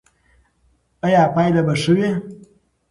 [1.05, 2.09] ایا پایله به ښه وي؟